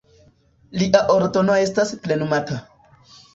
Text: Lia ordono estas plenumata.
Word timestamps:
Lia 0.83 1.01
ordono 1.15 1.59
estas 1.65 1.93
plenumata. 2.07 2.59